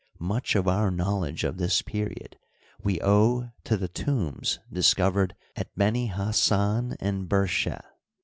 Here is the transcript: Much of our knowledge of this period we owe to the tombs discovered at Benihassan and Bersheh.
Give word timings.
Much 0.17 0.55
of 0.55 0.67
our 0.67 0.89
knowledge 0.89 1.43
of 1.43 1.57
this 1.57 1.83
period 1.83 2.35
we 2.81 2.99
owe 3.03 3.51
to 3.63 3.77
the 3.77 3.87
tombs 3.87 4.57
discovered 4.73 5.35
at 5.55 5.75
Benihassan 5.75 6.95
and 6.99 7.29
Bersheh. 7.29 7.85